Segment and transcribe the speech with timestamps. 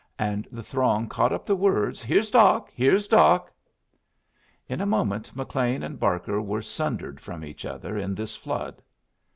[0.17, 2.71] And the throng caught up the words: "Here's Doc!
[2.73, 3.51] here's Doc!"
[4.67, 8.81] In a moment McLean and Barker were sundered from each other in this flood.